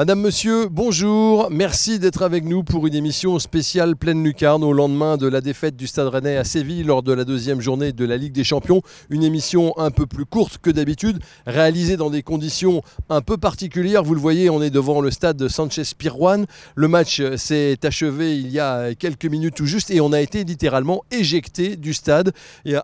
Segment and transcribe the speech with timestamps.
[0.00, 1.48] Madame, Monsieur, bonjour.
[1.50, 5.76] Merci d'être avec nous pour une émission spéciale pleine lucarne au lendemain de la défaite
[5.76, 8.80] du Stade Rennais à Séville lors de la deuxième journée de la Ligue des Champions.
[9.10, 14.02] Une émission un peu plus courte que d'habitude, réalisée dans des conditions un peu particulières.
[14.02, 16.46] Vous le voyez, on est devant le stade Sanchez-Pirjuan.
[16.76, 20.44] Le match s'est achevé il y a quelques minutes tout juste et on a été
[20.44, 22.32] littéralement éjecté du stade.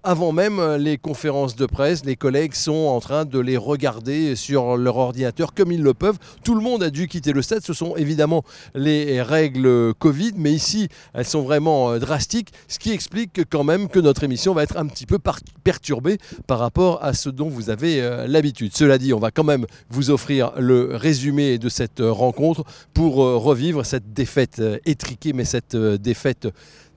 [0.05, 4.77] Avant même les conférences de presse, les collègues sont en train de les regarder sur
[4.77, 6.19] leur ordinateur comme ils le peuvent.
[6.45, 7.62] Tout le monde a dû quitter le stade.
[7.65, 12.92] Ce sont évidemment les règles Covid, mais ici, elles sont vraiment euh, drastiques, ce qui
[12.92, 15.19] explique quand même que notre émission va être un petit peu
[15.64, 18.72] perturbée par rapport à ce dont vous avez euh, l'habitude.
[18.75, 23.16] Cela dit, on va quand même vous offrir le résumé de cette euh, rencontre pour
[23.16, 26.48] revivre cette défaite étriquée, mais cette défaite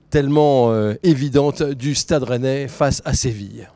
[0.08, 3.68] tellement évidente du Stade Rennais face à Séville.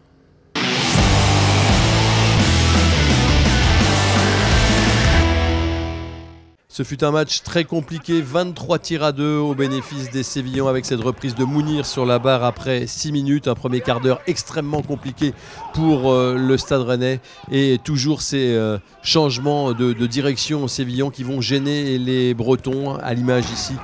[6.76, 10.84] Ce fut un match très compliqué, 23 tirs à 2 au bénéfice des Sévillans avec
[10.84, 14.82] cette reprise de Mounir sur la barre après 6 minutes, un premier quart d'heure extrêmement
[14.82, 15.34] compliqué
[15.72, 17.20] pour euh, le Stade Rennais.
[17.52, 23.14] Et toujours ces euh, changements de, direction aux Sévillans qui vont gêner les Bretons à
[23.14, 23.74] l'image ici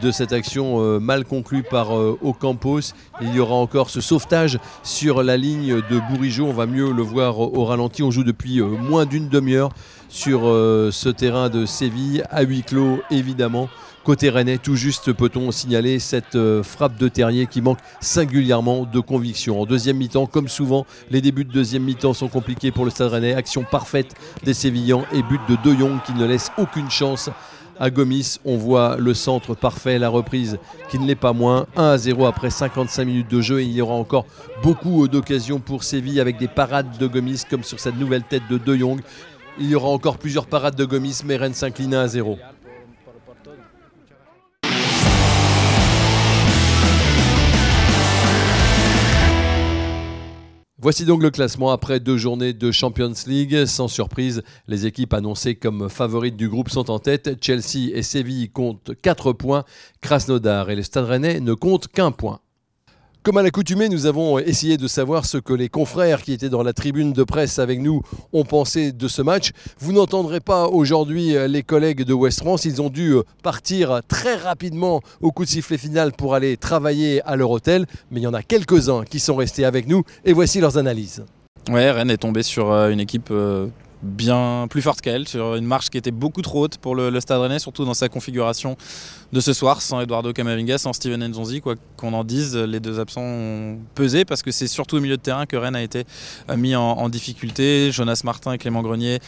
[0.00, 2.92] de cette action euh, mal conclue par Ocampos.
[3.22, 7.02] Il y aura encore ce sauvetage sur la ligne de Bourigeau, on va mieux le
[7.02, 9.70] voir au ralenti, on joue depuis moins d'une demi-heure
[10.16, 13.68] sur euh, ce terrain de Séville, à huis clos évidemment.
[14.02, 19.00] Côté rennais, tout juste peut-on signaler cette euh, frappe de Terrier qui manque singulièrement de
[19.00, 19.60] conviction.
[19.60, 23.10] En deuxième mi-temps, comme souvent, les débuts de deuxième mi-temps sont compliqués pour le Stade
[23.10, 23.34] rennais.
[23.34, 27.28] Action parfaite des Sévillans et but de De Jong qui ne laisse aucune chance
[27.78, 28.38] à Gomis.
[28.46, 31.66] On voit le centre parfait, la reprise qui ne l'est pas moins.
[31.76, 33.60] 1 à 0 après 55 minutes de jeu.
[33.60, 34.24] Et il y aura encore
[34.62, 38.56] beaucoup d'occasions pour Séville avec des parades de Gomis comme sur cette nouvelle tête de
[38.56, 39.00] De Jong.
[39.58, 42.38] Il y aura encore plusieurs parades de Gomis, mais Rennes s'incline à 0.
[50.78, 53.64] Voici donc le classement après deux journées de Champions League.
[53.64, 57.42] Sans surprise, les équipes annoncées comme favorites du groupe sont en tête.
[57.42, 59.64] Chelsea et Séville comptent 4 points.
[60.02, 62.40] Krasnodar et le Stade Rennais ne comptent qu'un point.
[63.26, 66.62] Comme à l'accoutumée, nous avons essayé de savoir ce que les confrères qui étaient dans
[66.62, 69.50] la tribune de presse avec nous ont pensé de ce match.
[69.80, 72.66] Vous n'entendrez pas aujourd'hui les collègues de West France.
[72.66, 77.34] Ils ont dû partir très rapidement au coup de sifflet final pour aller travailler à
[77.34, 77.86] leur hôtel.
[78.12, 81.24] Mais il y en a quelques-uns qui sont restés avec nous et voici leurs analyses.
[81.68, 83.66] Ouais, Rennes est tombé sur euh, une équipe euh,
[84.02, 87.40] bien plus forte qu'elle, sur une marche qui était beaucoup trop haute pour le, Stade
[87.40, 88.76] Rennais, surtout dans sa configuration
[89.32, 93.00] de ce soir, sans Eduardo Camavinga, sans Steven Nzonzi, quoi qu'on en dise, les deux
[93.00, 96.04] absents ont pesé parce que c'est surtout au milieu de terrain que Rennes a été
[96.56, 97.90] mis en difficulté.
[97.90, 99.18] Jonas Martin et Clément Grenier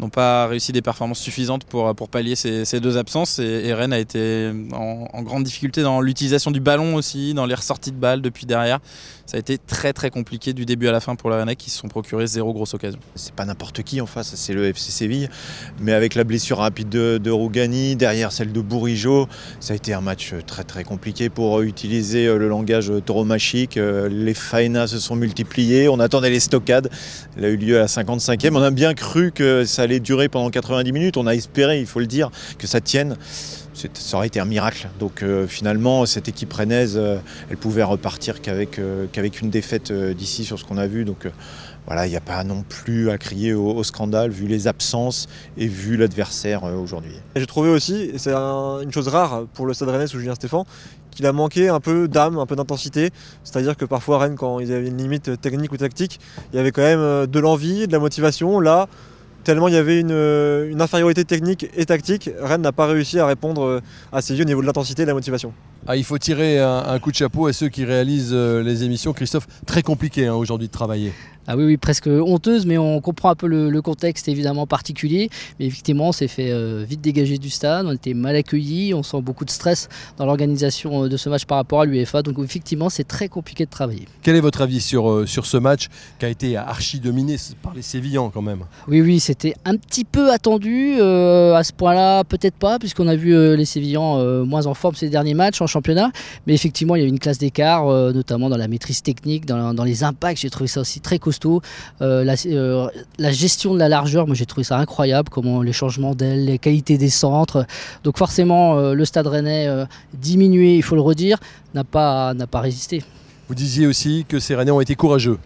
[0.00, 3.38] n'ont pas réussi des performances suffisantes pour, pour pallier ces, deux absences.
[3.38, 7.92] Et, Rennes a été en, grande difficulté dans l'utilisation du ballon aussi, dans les ressorties
[7.92, 8.80] de balles depuis derrière.
[9.26, 11.70] Ça a été très très compliqué du début à la fin pour les Rennais qui
[11.70, 12.98] se sont procurés zéro grosse occasion.
[13.14, 15.28] C'est pas n'importe qui en face, c'est le FC Séville.
[15.80, 19.28] Mais avec la blessure rapide de, Rougani, derrière celle de Bourigeau,
[19.60, 23.76] ça a été un match très très compliqué pour utiliser le langage tauromachique.
[23.76, 26.90] Les faenas se sont multipliés, on attendait les stockades.
[27.36, 28.56] Elle a eu lieu à la 55e.
[28.56, 31.16] On a bien cru que ça allait durer pendant 90 minutes.
[31.16, 33.16] On a espéré, il faut le dire, que ça tienne.
[33.94, 34.88] Ça aurait été un miracle.
[34.98, 37.18] Donc euh, finalement, cette équipe rennaise, euh,
[37.50, 41.04] elle pouvait repartir qu'avec euh, qu'avec une défaite d'ici sur ce qu'on a vu.
[41.04, 41.28] Donc
[41.86, 45.66] voilà, il n'y a pas non plus à crier au, scandale vu les absences et
[45.66, 47.14] vu l'adversaire aujourd'hui.
[47.34, 50.66] J'ai trouvé aussi, c'est une chose rare pour le Stade Rennais sous Julien Stéphan,
[51.10, 53.10] qu'il a manqué un peu d'âme, un peu d'intensité.
[53.42, 56.20] C'est-à-dire que parfois Rennes, quand ils avaient une limite technique ou tactique,
[56.52, 58.60] il y avait quand même de l'envie, de la motivation.
[58.60, 58.88] Là,
[59.44, 63.62] tellement il y avait une, infériorité technique et tactique, Rennes n'a pas réussi à répondre
[63.62, 63.80] euh,
[64.12, 65.52] à ses yeux au niveau de l'intensité et de la motivation.
[65.86, 69.12] Ah, il faut tirer un, coup de chapeau à ceux qui réalisent euh, les émissions.
[69.12, 71.12] Christophe, très compliqué hein, aujourd'hui de travailler.
[71.46, 75.30] Ah oui, oui, presque honteuse, mais on comprend un peu le, contexte évidemment particulier.
[75.58, 79.02] Mais effectivement, on s'est fait euh, vite dégager du stade, on était mal accueillis, on
[79.02, 79.88] sent beaucoup de stress
[80.18, 82.22] dans l'organisation de ce match par rapport à l'UEFA.
[82.22, 84.06] Donc effectivement, c'est très compliqué de travailler.
[84.22, 85.88] Quel est votre avis sur, sur ce match
[86.18, 88.64] qui a été archi dominé par les Sévillans quand même?
[88.86, 93.56] Oui, oui, c'était un petit peu attendu à ce point-là, peut-être pas, puisqu'on a vu
[93.56, 95.62] les Sévillans moins en forme ces derniers matchs.
[95.62, 96.10] En championnat.
[96.46, 100.04] Mais effectivement, il y a une classe d'écart, notamment dans la maîtrise technique, dans, les
[100.04, 100.40] impacts.
[100.40, 101.62] J'ai trouvé ça aussi très costaud.
[102.00, 102.34] La,
[103.18, 105.28] la, gestion de la largeur, moi j'ai trouvé ça incroyable.
[105.30, 107.66] Comment les changements d'ailes, les qualités des centres.
[108.04, 109.68] Donc forcément, le Stade Rennais
[110.14, 111.38] diminué, il faut le redire,
[111.74, 113.02] n'a pas, n'a pas résisté.
[113.48, 115.38] Vous disiez aussi que ces Rennais ont été courageux.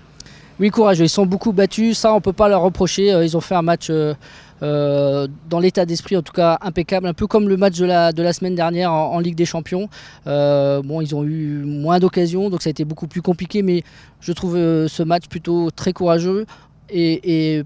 [0.60, 1.04] Oui, courageux.
[1.04, 1.98] Ils sont beaucoup battus.
[1.98, 3.12] Ça, on ne peut pas leur reprocher.
[3.12, 3.90] Euh, ils ont fait un match
[4.62, 7.06] euh, euh, dans l'état d'esprit, en tout cas, impeccable.
[7.06, 9.88] Un peu comme le match de la, de la semaine dernière en, Ligue des Champions.
[10.26, 13.62] bon, ils ont eu moins d'occasions, donc ça a été beaucoup plus compliqué.
[13.62, 13.84] Mais
[14.20, 16.46] je trouve ce match plutôt très courageux
[16.90, 17.62] et,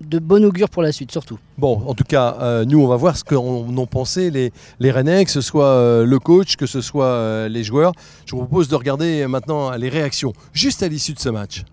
[0.00, 1.38] de bon augure pour la suite, surtout.
[1.58, 5.24] Bon, en tout cas, nous, on va voir ce qu'en ont pensé les, les Rennais,
[5.24, 7.92] que ce soit le coach, que ce soit les joueurs.
[8.26, 11.64] Je vous propose de regarder maintenant les réactions juste à l'issue de ce match.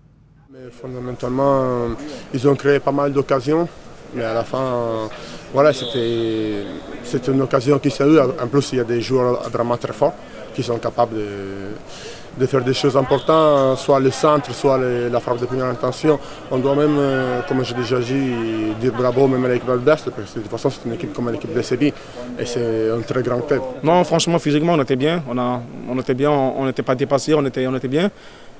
[0.70, 1.88] Fondamentalement,
[2.34, 3.68] ils ont créé pas mal d'occasions,
[4.14, 5.08] mais à la fin,
[5.52, 6.64] voilà, c'était
[7.28, 8.18] une occasion qui s'est eue.
[8.20, 10.14] En plus, il y a des joueurs vraiment très forts
[10.54, 11.14] qui sont capables
[12.38, 16.18] de, faire des choses importantes, soit le centre, soit la frappe de première intention.
[16.50, 20.32] On doit même, euh, comme j'ai déjà dit, dire bravo même à l'équipe d'Est, parce
[20.32, 21.92] que de toute façon, c'est une équipe comme l'équipe de Séville,
[22.38, 23.62] et c'est un très grand club.
[23.82, 25.22] Non, franchement, physiquement, on était bien.
[25.28, 28.10] On, a, on était bien, on n'était pas dépassé, on était, on était bien.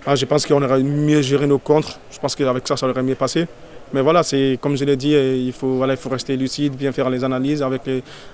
[0.07, 1.99] Ah, je pense qu'on aurait mieux géré nos contres.
[2.11, 3.47] Je pense qu'avec ça, ça aurait mieux passé.
[3.93, 6.93] Mais voilà, c'est comme je l'ai dit, il faut, voilà, il faut rester lucide, bien
[6.93, 7.83] faire les analyses avec,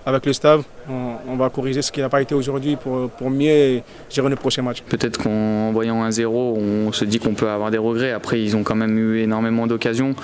[0.04, 0.62] avec le staff.
[0.88, 4.62] On, va corriger ce qui n'a pas été aujourd'hui pour, pour mieux gérer le prochain
[4.62, 4.82] match.
[4.82, 8.12] Peut-être qu'en voyant un zéro, on se dit qu'on peut avoir des regrets.
[8.12, 10.14] Après, ils ont quand même eu énormément d'occasions,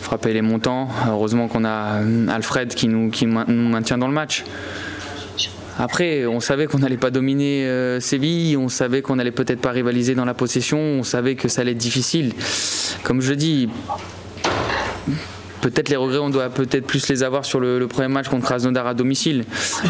[0.00, 0.88] frapper les montants.
[1.08, 4.44] Heureusement qu'on a Alfred qui nous, qui nous maintient dans le match.
[5.78, 9.70] Après, on savait qu'on n'allait pas dominer euh, Séville, on savait qu'on n'allait peut-être pas
[9.70, 12.34] rivaliser dans la possession, on savait que ça allait être difficile.
[13.02, 13.70] Comme je dis,
[15.70, 18.86] peut-être les regrets, on doit peut-être plus les avoir sur le, premier match contre Krasnodar
[18.86, 19.44] à domicile,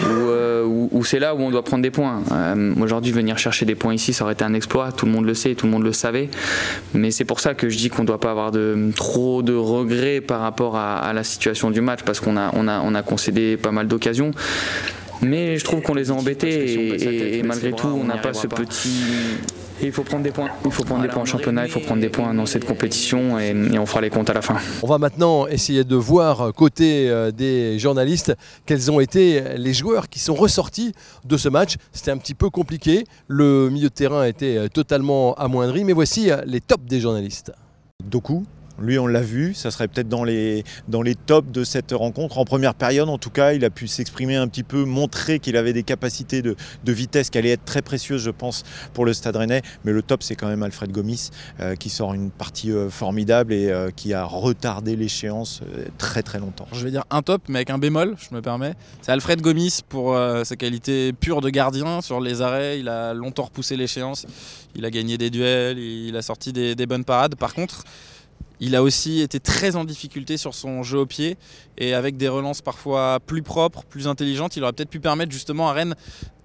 [0.06, 2.22] euh, où, c'est là où on doit prendre des points.
[2.32, 5.26] Euh, aujourd'hui, venir chercher des points ici, ça aurait été un exploit, tout le monde
[5.26, 6.28] le sait, tout le monde le savait.
[6.94, 9.54] Mais c'est pour ça que je dis qu'on ne doit pas avoir de, trop de
[9.54, 13.02] regrets par rapport à, la situation du match, parce qu'on a, on a, on a
[13.02, 14.32] concédé pas mal d'occasions.
[15.22, 19.04] Mais je trouve qu'on les a embêtés et, malgré tout, on n'a pas ce petit.
[19.82, 20.48] Il faut prendre des points.
[20.64, 23.38] Il faut prendre des points en championnat, il faut prendre des points dans cette compétition
[23.38, 24.56] et, on fera les comptes à la fin.
[24.82, 28.34] On va maintenant essayer de voir côté euh, des journalistes
[28.66, 30.92] quels ont été les joueurs qui sont ressortis
[31.24, 31.76] de ce match.
[31.92, 33.04] C'était un petit peu compliqué.
[33.26, 37.52] Le milieu de terrain était euh, totalement amoindri, mais voici euh, les tops des journalistes.
[38.04, 38.44] Doku,
[38.80, 42.38] lui, on l'a vu, ça serait peut-être dans les, dans tops de cette rencontre.
[42.38, 45.56] En première période, en tout cas, il a pu s'exprimer un petit peu, montrer qu'il
[45.56, 46.56] avait des capacités de,
[46.86, 49.62] vitesse qui allaient être très précieuses, je pense, pour le Stade Rennais.
[49.84, 51.30] Mais le top, c'est quand même Alfred Gomis,
[51.60, 55.62] euh, qui sort une partie euh, formidable et euh, qui a retardé l'échéance
[55.98, 56.66] très très longtemps.
[56.72, 58.74] Je vais dire un top, mais avec un bémol, je me permets.
[59.02, 62.00] C'est Alfred Gomis pour sa qualité pure de gardien.
[62.00, 64.26] Sur les arrêts, il a longtemps repoussé l'échéance.
[64.74, 67.34] Il a gagné des duels, il a sorti des bonnes parades.
[67.36, 67.84] Par contre,
[68.60, 71.36] il a aussi été très en difficulté sur son jeu au pied.
[71.78, 75.68] Et avec des relances parfois plus propres, plus intelligentes, il aurait peut-être pu permettre justement
[75.68, 75.94] à Rennes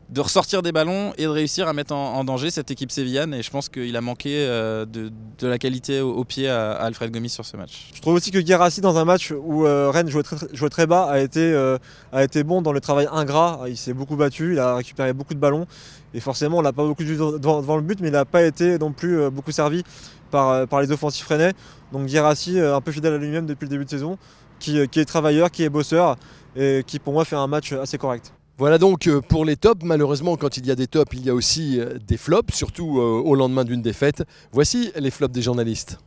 [0.10, 3.34] de ressortir des ballons et de réussir à mettre en, danger cette équipe sévillane.
[3.34, 5.12] Et je pense qu'il a manqué euh, de,
[5.42, 7.90] la qualité au, pied à, Alfred Gomis sur ce match.
[7.94, 11.20] Je trouve aussi que Guérassi, dans un match où euh, Rennes jouait très, bas, a
[11.20, 11.78] été, euh,
[12.12, 13.62] a été bon dans le travail ingrat.
[13.68, 15.66] Il s'est beaucoup battu, il a récupéré beaucoup de ballons.
[16.14, 18.78] Et forcément, on l'a pas beaucoup vu devant, le but, mais il n'a pas été
[18.78, 19.84] non plus beaucoup servi
[20.30, 21.54] par, les offensifs rennais.
[21.92, 24.18] Donc Guérassi, un peu fidèle à lui-même depuis le début de saison,
[24.60, 26.16] qui est travailleur, qui est bosseur,
[26.56, 28.35] et qui pour moi fait un match assez correct.
[28.58, 29.84] Voilà donc euh, pour les tops.
[29.84, 33.00] Malheureusement, quand il y a des tops, il y a aussi euh, des flops, surtout
[33.00, 34.24] euh, au lendemain d'une défaite.
[34.54, 36.00] Voici les flops des journalistes.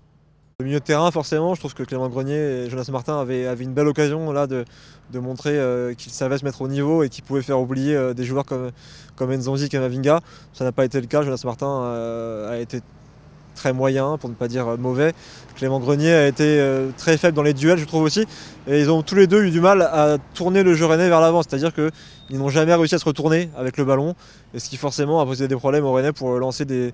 [0.61, 3.75] Le milieu de terrain, forcément, je trouve que Clément Grenier et Jonas Martin avaient, une
[3.75, 4.65] belle occasion là, de,
[5.15, 5.57] montrer
[5.97, 8.73] qu'ils savaient se mettre au niveau et qu'ils pouvaient faire oublier des joueurs comme,
[9.15, 10.19] comme Nzonzi et Kamavinga.
[10.53, 11.23] Ça n'a pas été le cas.
[11.23, 11.85] Jonas Martin
[12.51, 12.81] a été
[13.59, 15.13] très moyen, pour ne pas dire mauvais.
[15.57, 18.25] Clément Grenier a été euh, très faible dans les duels, je trouve aussi.
[18.69, 21.21] Et ils ont tous les deux eu du mal à tourner le jeu rennais vers
[21.21, 21.43] l'avant.
[21.43, 24.15] C'est-à-dire qu'ils n'ont jamais réussi à se retourner avec le ballon.
[24.55, 26.93] Et ce qui forcément a posé des problèmes au rennais pour lancer des,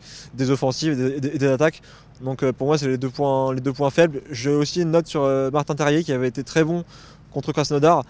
[0.50, 1.82] offensives et des, attaques.
[2.22, 3.54] Donc euh, pour moi, c'est les, deux points,
[3.90, 4.22] faibles.
[4.30, 6.84] J'ai aussi une note sur euh, Martin Terrier qui avait été très bon
[7.32, 8.02] contre Krasnodar.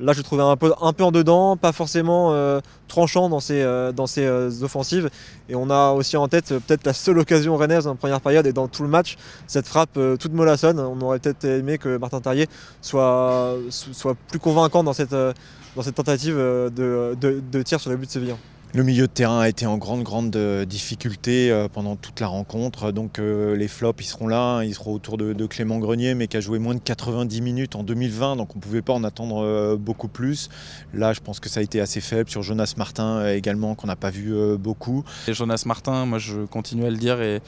[0.00, 4.06] Là, je trouvais un peu, en dedans, pas forcément euh, tranchant dans ses, euh, dans
[4.18, 5.10] euh, offensives.
[5.48, 8.52] Et on a aussi en tête peut-être la seule occasion rennaise en première période et
[8.52, 10.80] dans tout le match, cette frappe toute mollassonne.
[10.80, 12.48] On aurait peut-être aimé que Martin Terrier
[12.80, 18.06] soit, soit plus convaincant dans cette, dans cette tentative de, de, tir sur le but
[18.06, 18.34] de Séville.
[18.72, 22.28] Le milieu de terrain a été en grande, grande euh, difficulté euh, pendant toute la
[22.28, 22.92] rencontre.
[22.92, 24.62] Donc euh, les flops, ils seront là.
[24.62, 27.82] Ils seront autour de, Clément Grenier, mais qui a joué moins de 90 minutes en
[27.82, 28.36] 2020.
[28.36, 30.50] Donc on ne pouvait pas en attendre beaucoup plus.
[30.94, 32.30] Là, je pense que ça a été assez faible.
[32.30, 35.02] Sur Jonas Martin également, qu'on n'a pas vu beaucoup.
[35.26, 37.40] Jonas Martin, moi je continue à le dire, et,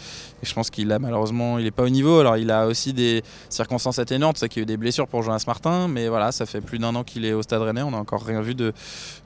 [0.42, 2.18] je pense qu'il a malheureusement, il n'est pas au niveau.
[2.18, 4.38] Alors il a aussi des circonstances atténuantes.
[4.38, 5.86] C'est qu'il y a eu des blessures pour Jonas Martin.
[5.86, 7.82] Mais voilà, ça fait plus d'un an qu'il est au Stade Rennais.
[7.82, 8.72] On n'a encore rien vu de,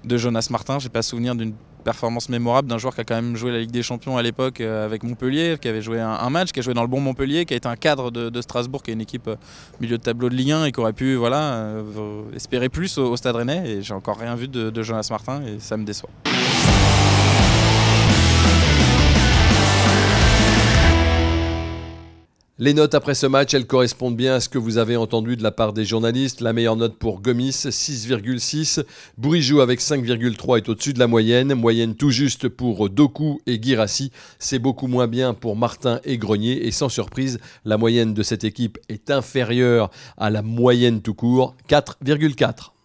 [0.05, 0.79] de Jonas Martin.
[0.79, 1.55] J'ai pas souvenir d'une
[1.87, 4.61] performance mémorable d'un joueur qui a quand même joué la Ligue des Champions à l'époque
[4.61, 7.45] euh, avec Montpellier, qui avait joué un, match, qui a joué dans le bon Montpellier,
[7.47, 9.37] qui a été un cadre de, Strasbourg, qui est une équipe euh,
[9.81, 13.17] milieu de tableau de Ligue 1 et qui aurait pu voilà, euh, espérer plus au,
[13.17, 13.71] Stade Rennais.
[13.71, 16.11] Et j'ai encore rien vu de Jonas Martin et ça me déçoit.
[22.59, 25.43] Les notes après ce match, elles correspondent bien à ce que vous avez entendu de
[25.43, 26.41] la part des journalistes.
[26.41, 28.83] La meilleure note pour Gomis, 6,6.
[29.19, 31.53] Bourigeau avec 5,3 est au-dessus de la moyenne.
[31.53, 34.11] Moyenne tout juste pour Doku et Girassi.
[34.39, 36.67] C'est beaucoup moins bien pour Martin et Grenier.
[36.67, 41.55] Et sans surprise, la moyenne de cette équipe est inférieure à la moyenne tout court,
[41.69, 42.76] 4,4.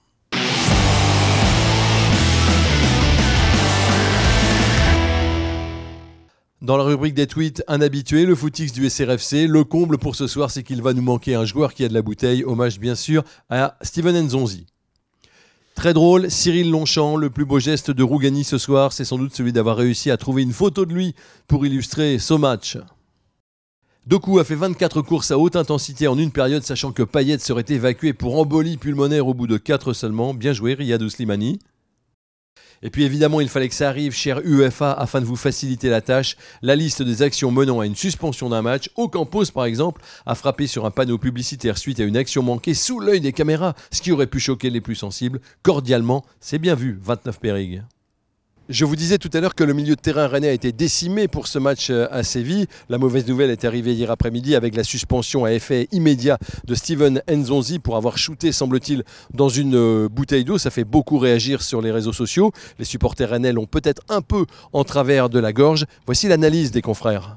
[6.71, 9.45] Dans la rubrique des tweets, un habitué, le footix du SRFC.
[9.45, 11.93] Le comble pour ce soir, c'est qu'il va nous manquer un joueur qui a de
[11.93, 12.45] la bouteille.
[12.45, 14.67] Hommage bien sûr à Steven Nzonzi.
[15.75, 19.35] Très drôle, Cyril Longchamp, le plus beau geste de Rougani ce soir, c'est sans doute
[19.35, 21.13] celui d'avoir réussi à trouver une photo de lui
[21.49, 22.77] pour illustrer ce match.
[24.07, 27.65] Doku a fait 24 courses à haute intensité en une période, sachant que Payet serait
[27.67, 30.33] évacué pour embolie pulmonaire au bout de 4 seulement.
[30.33, 31.59] Bien joué, Riyad Slimani.
[32.83, 36.01] Et puis évidemment, il fallait que ça arrive, cher UEFA, afin de vous faciliter la
[36.01, 36.35] tâche.
[36.61, 38.89] La liste des actions menant à une suspension d'un match.
[38.95, 42.99] Ocampos, par exemple, a frappé sur un panneau publicitaire suite à une action manquée sous
[42.99, 45.41] l'œil des caméras, ce qui aurait pu choquer les plus sensibles.
[45.63, 47.83] Cordialement, c'est bien vu, 29 Périgues.
[48.71, 51.27] Je vous disais tout à l'heure que le milieu de terrain rennais a été décimé
[51.27, 52.67] pour ce match euh, à Séville.
[52.87, 57.21] La mauvaise nouvelle est arrivée hier après-midi avec la suspension à effet immédiat de Steven
[57.29, 60.57] Nzonzi pour avoir shooté, semble-t-il, dans une euh, bouteille d'eau.
[60.57, 62.53] Ça fait beaucoup réagir sur les réseaux sociaux.
[62.79, 65.85] Les supporters rennais l'ont peut-être un peu en travers de la gorge.
[66.05, 67.35] Voici l'analyse des confrères.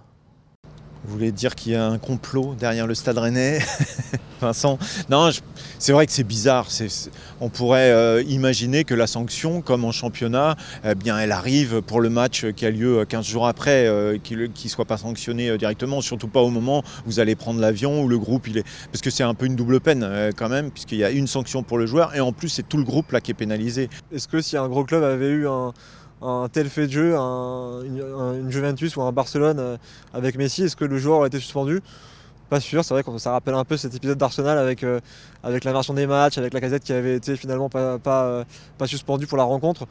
[1.06, 3.58] Vous voulez dire qu'il y a un complot derrière le stade rennais
[4.40, 4.78] Vincent
[5.11, 5.30] Non,
[5.78, 6.66] c'est vrai que c'est bizarre.
[7.40, 12.00] on pourrait euh, imaginer que la sanction, comme en championnat, eh bien, elle arrive pour
[12.00, 15.58] le match qui a lieu 15 jours après, euh, qu'il ne soit pas sanctionné euh,
[15.58, 18.64] directement, surtout pas au moment où vous allez prendre l'avion, où le groupe est.
[18.90, 21.62] Parce que c'est un peu une double peine quand même, puisqu'il y a une sanction
[21.62, 23.88] pour le joueur et en plus c'est tout le groupe là qui est pénalisé.
[24.12, 25.73] Est-ce que si un gros club avait eu un
[26.23, 29.76] un tel fait de jeu, une, Juventus ou un Barcelone euh,
[30.12, 31.83] avec Messi, est-ce que le joueur aurait été suspendu?
[32.50, 35.00] Pas sûr, c'est vrai que ça rappelle un peu cet épisode d'Arsenal avec, euh,
[35.42, 38.44] avec des matchs, avec la casette qui avait été finalement pas, pas, euh,
[38.76, 39.87] pas suspendu pour la rencontre.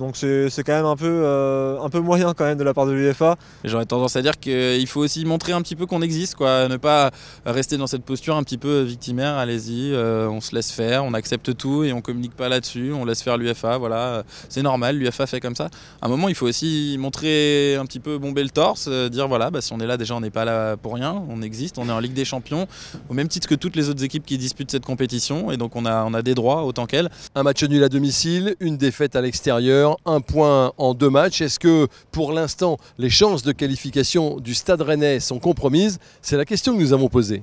[0.00, 2.86] Donc c'est quand même un peu, euh, un peu moyen quand même de la part
[2.86, 3.36] de l'UEFA.
[3.64, 6.68] J'aurais tendance à dire qu'il faut aussi montrer un petit peu qu'on existe, quoi.
[6.68, 7.10] ne pas
[7.44, 11.12] rester dans cette posture un petit peu victimaire, allez-y, euh, on se laisse faire, on
[11.12, 15.26] accepte tout et on communique pas là-dessus, on laisse faire l'UEFA, voilà, c'est normal, l'UEFA
[15.26, 15.68] fait comme ça.
[16.00, 19.28] À un moment, il faut aussi montrer un petit peu bomber le torse, euh, dire
[19.28, 21.76] voilà, bah, si on est là déjà, on n'est pas là pour rien, on existe,
[21.76, 22.66] on est en Ligue des Champions,
[23.10, 25.84] au même titre que toutes les autres équipes qui disputent cette compétition et donc on
[25.84, 27.10] a, on a des droits autant qu'elles.
[27.34, 31.40] Un match nul à domicile, une défaite à l'extérieur un point en deux matchs.
[31.40, 35.98] Est-ce que pour l'instant les chances de qualification du Stade Rennais sont compromises?
[36.22, 37.42] C'est la question que nous avons posée.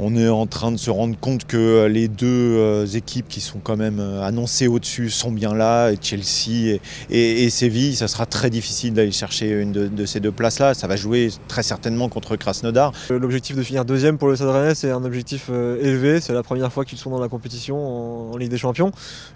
[0.00, 3.58] On est en train de se rendre compte que les deux euh, équipes qui sont
[3.58, 6.78] quand même euh, annoncées au-dessus sont bien là, Chelsea
[7.10, 7.96] et, Séville.
[7.96, 10.74] Ça sera très difficile d'aller chercher une de, ces deux places-là.
[10.74, 12.92] Ça va jouer très certainement contre Krasnodar.
[13.10, 16.20] Euh, l'objectif de finir deuxième pour le Stade c'est un objectif élevé.
[16.20, 18.92] C'est la première fois qu'ils sont dans la compétition en, Ligue des Champions.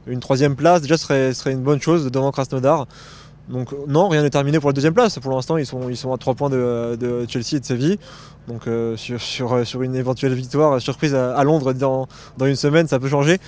[0.07, 2.87] Une troisième place, déjà, serait, serait une bonne chose devant Krasnodar.
[3.49, 5.19] Donc non, rien n'est terminé pour la deuxième place.
[5.19, 7.99] Pour l'instant, ils sont, à 3 points de, Chelsea et de Séville.
[8.49, 9.21] Donc euh, sur,
[9.67, 12.07] sur, une éventuelle victoire surprise à, Londres dans,
[12.41, 13.39] une semaine, ça peut changer.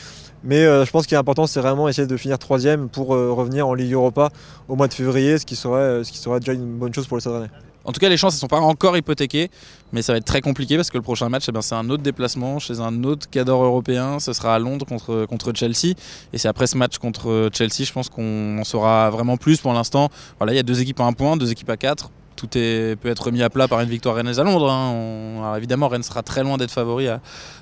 [0.42, 3.32] Mais euh, je pense qu'il est important, c'est vraiment essayer de finir troisième pour euh,
[3.32, 4.28] revenir en Ligue Europa
[4.68, 7.16] au mois de février, ce qui serait, ce qui serait déjà une bonne chose pour
[7.16, 7.48] le Stade
[7.84, 9.50] en tout cas, les chances ne sont pas encore hypothéquées,
[9.92, 12.02] mais ça va être très compliqué parce que le prochain match, eh c'est un autre
[12.02, 14.18] déplacement chez un autre cadre européen.
[14.20, 15.94] Ce sera à Londres contre, Chelsea.
[16.32, 20.08] Et c'est après ce match contre Chelsea, je pense qu'on saura vraiment plus pour l'instant.
[20.38, 22.10] Voilà, il y a deux équipes à un point, deux équipes à quatre.
[22.36, 24.70] Tout peut être mis à plat par une victoire rennaise à Londres.
[24.70, 25.38] Hein.
[25.38, 27.06] Alors évidemment, Rennes sera très loin d'être favori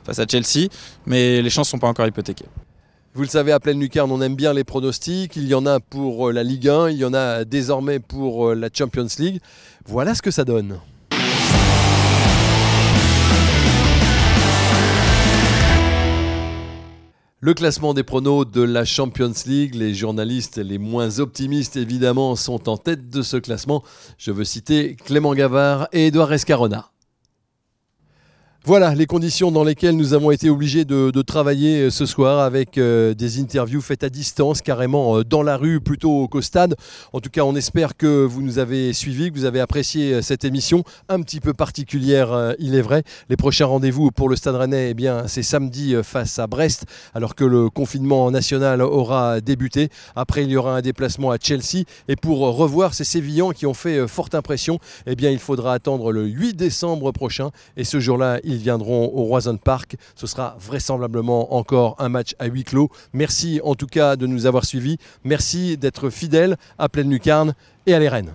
[0.04, 0.68] face à Chelsea,
[1.04, 2.46] mais les chances ne sont pas encore hypothéquées.
[3.14, 5.36] Vous le savez, à pleine lucarne, on aime bien les pronostics.
[5.36, 8.48] Il y en a pour euh, la Ligue 1, il y en a désormais pour
[8.48, 9.38] euh, la Champions League.
[9.84, 10.78] Voilà ce que ça donne.
[17.40, 22.66] Le classement des pronos de la Champions League, les journalistes les moins optimistes évidemment sont
[22.70, 23.82] en tête de ce classement.
[24.16, 26.91] Je veux citer Clément Gavard et Edouard Escarona.
[28.64, 32.78] Voilà les conditions dans lesquelles nous avons été obligés de, travailler euh, ce soir avec
[32.78, 36.76] euh, des interviews faites à distance, carrément euh, dans la rue plutôt qu'au stade.
[37.12, 40.44] En tout cas, on espère que vous nous avez suivis, que vous avez apprécié cette
[40.44, 43.02] émission un petit peu particulière, il est vrai.
[43.28, 47.34] Les prochains rendez-vous pour le Stade Rennais, eh bien, c'est samedi face à Brest, alors
[47.34, 49.88] que le confinement national aura débuté.
[50.14, 51.84] Après, il y aura un déplacement à Chelsea.
[52.06, 56.12] Et pour revoir ces Sévillans qui ont fait forte impression, eh bien, il faudra attendre
[56.12, 57.50] le 8 décembre prochain.
[57.76, 59.96] Et ce jour-là, ils viendront au Roison Park.
[60.14, 62.90] Ce sera vraisemblablement encore un match à huis clos.
[63.12, 64.98] Merci en tout cas de nous avoir suivis.
[65.24, 67.54] Merci d'être fidèles à Pleine Lucarne
[67.86, 68.34] et à les Rennes.